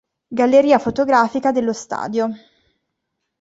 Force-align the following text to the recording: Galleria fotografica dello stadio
Galleria 0.31 0.79
fotografica 0.79 1.51
dello 1.51 1.73
stadio 1.73 2.29